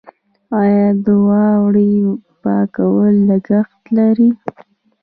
[0.61, 1.91] آیا د واورې
[2.41, 4.29] پاکول لګښت نلري؟